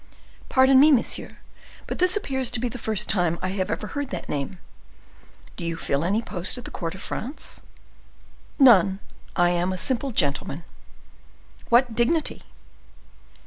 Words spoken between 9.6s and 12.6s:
a simple gentleman." "What dignity?"